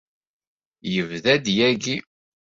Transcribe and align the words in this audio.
Yebda-d 0.93 1.45
yagi. 1.57 1.97